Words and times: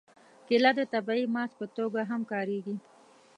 کېله 0.47 0.71
د 0.79 0.81
طبیعي 0.93 1.25
ماسک 1.35 1.53
په 1.59 1.65
توګه 1.77 1.99
هم 2.09 2.21
کارېږي. 2.31 2.75